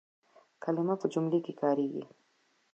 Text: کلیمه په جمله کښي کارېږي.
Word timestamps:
کلیمه 0.63 0.95
په 1.01 1.07
جمله 1.13 1.37
کښي 1.45 1.53
کارېږي. 1.61 2.03